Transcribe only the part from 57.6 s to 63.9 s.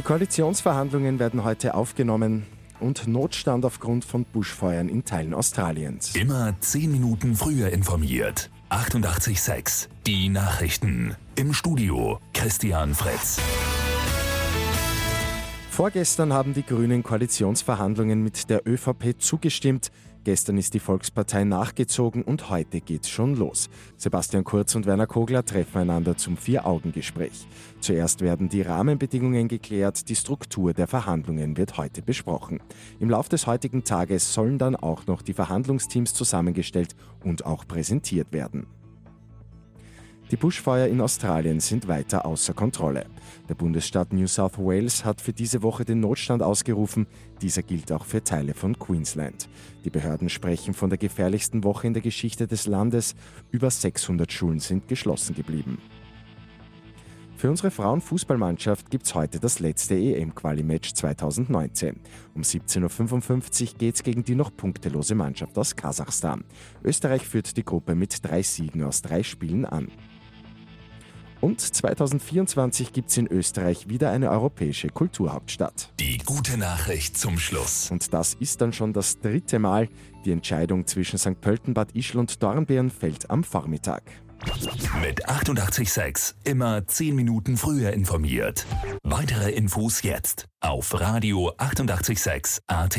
Frauenfußballmannschaft gibt es heute das letzte EM-Quali-Match 2019. Um 17.55 Uhr